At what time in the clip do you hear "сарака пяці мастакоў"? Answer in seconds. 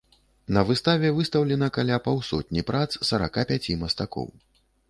3.11-4.27